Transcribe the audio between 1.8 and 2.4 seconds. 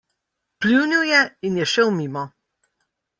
mimo.